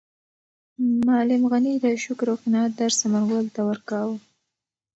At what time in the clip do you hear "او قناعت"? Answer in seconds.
2.31-2.71